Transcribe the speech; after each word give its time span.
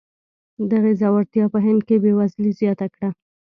دغې 0.71 0.91
ځوړتیا 1.01 1.45
په 1.53 1.59
هند 1.65 1.81
کې 1.87 1.95
بېوزلي 2.03 2.51
زیاته 2.59 2.87
کړه. 2.93 3.09